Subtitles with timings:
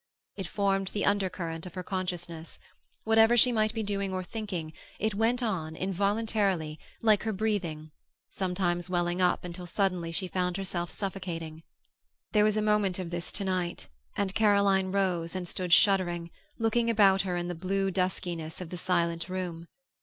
[0.35, 2.57] It formed the undercurrent of her consciousness;
[3.03, 7.91] whatever she might be doing or thinking, it went on, involuntarily, like her breathing,
[8.27, 11.61] sometimes welling up until suddenly she found herself suffocating.
[12.31, 17.21] There was a moment of this tonight, and Caroline rose and stood shuddering, looking about
[17.21, 19.67] her in the blue duskiness of the silent room.